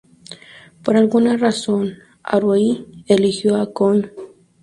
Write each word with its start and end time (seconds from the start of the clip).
Por 0.83 0.97
alguna 0.97 1.37
razón, 1.37 1.99
Haruhi 2.23 2.87
"eligió" 3.05 3.57
a 3.57 3.71
Kyon. 3.71 4.09